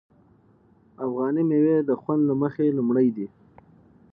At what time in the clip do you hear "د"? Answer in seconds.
1.83-1.91